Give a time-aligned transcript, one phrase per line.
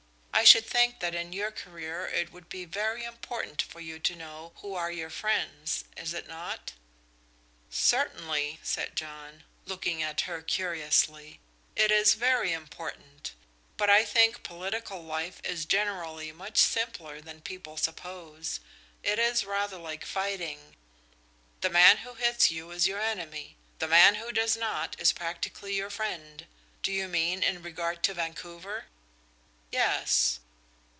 [0.33, 4.15] I should think that in your career it would be very important for you to
[4.15, 5.83] know who are your friends.
[5.95, 6.71] Is it not?"
[7.69, 11.39] "Certainly," said John, looking at her curiously.
[11.75, 13.33] "It is very important;
[13.77, 18.61] but I think political life is generally much simpler than people suppose.
[19.03, 20.75] It is rather like fighting.
[21.59, 23.57] The man who hits you is your enemy.
[23.77, 26.47] The man who does not is practically your friend.
[26.81, 28.85] Do you mean in regard to Vancouver?"
[29.73, 30.39] "Yes."